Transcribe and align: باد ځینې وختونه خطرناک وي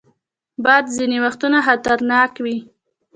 باد 0.63 0.85
ځینې 0.97 1.17
وختونه 1.25 1.57
خطرناک 1.67 2.31
وي 2.43 2.57